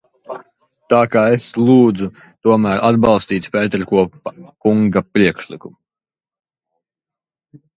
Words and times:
Tā 0.93 1.01
ka 1.15 1.21
es 1.33 1.49
lūdzu 1.65 2.07
tomēr 2.47 2.81
atbalstīt 2.89 3.49
Pēterkopa 3.57 4.35
kunga 4.67 5.05
priekšlikumu. 5.17 5.77